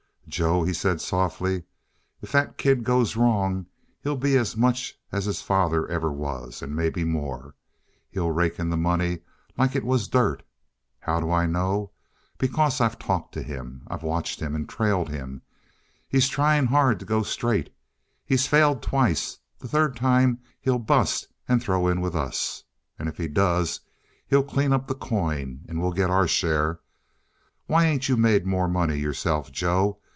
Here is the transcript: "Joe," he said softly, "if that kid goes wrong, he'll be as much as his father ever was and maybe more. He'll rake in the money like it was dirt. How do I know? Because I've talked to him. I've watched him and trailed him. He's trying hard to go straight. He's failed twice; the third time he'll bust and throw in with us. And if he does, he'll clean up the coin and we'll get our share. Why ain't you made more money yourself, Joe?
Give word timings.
"Joe," 0.27 0.63
he 0.63 0.71
said 0.71 1.01
softly, 1.01 1.65
"if 2.21 2.31
that 2.31 2.57
kid 2.57 2.85
goes 2.85 3.17
wrong, 3.17 3.65
he'll 4.01 4.15
be 4.15 4.37
as 4.37 4.55
much 4.55 4.97
as 5.11 5.25
his 5.25 5.41
father 5.41 5.85
ever 5.89 6.09
was 6.09 6.61
and 6.61 6.73
maybe 6.73 7.03
more. 7.03 7.53
He'll 8.09 8.31
rake 8.31 8.57
in 8.57 8.69
the 8.69 8.77
money 8.77 9.23
like 9.57 9.75
it 9.75 9.83
was 9.83 10.07
dirt. 10.07 10.41
How 10.99 11.19
do 11.19 11.29
I 11.31 11.47
know? 11.47 11.91
Because 12.37 12.79
I've 12.79 12.97
talked 12.97 13.33
to 13.33 13.43
him. 13.43 13.83
I've 13.89 14.03
watched 14.03 14.39
him 14.39 14.55
and 14.55 14.69
trailed 14.69 15.09
him. 15.09 15.41
He's 16.07 16.29
trying 16.29 16.67
hard 16.67 16.97
to 17.01 17.05
go 17.05 17.23
straight. 17.23 17.75
He's 18.25 18.47
failed 18.47 18.81
twice; 18.81 19.37
the 19.59 19.67
third 19.67 19.97
time 19.97 20.39
he'll 20.61 20.79
bust 20.79 21.27
and 21.45 21.61
throw 21.61 21.89
in 21.89 21.99
with 21.99 22.15
us. 22.15 22.63
And 22.97 23.09
if 23.09 23.17
he 23.17 23.27
does, 23.27 23.81
he'll 24.27 24.43
clean 24.45 24.71
up 24.71 24.87
the 24.87 24.95
coin 24.95 25.65
and 25.67 25.81
we'll 25.81 25.91
get 25.91 26.09
our 26.09 26.25
share. 26.25 26.79
Why 27.67 27.83
ain't 27.85 28.07
you 28.07 28.15
made 28.15 28.45
more 28.45 28.69
money 28.69 28.95
yourself, 28.95 29.51
Joe? 29.51 29.97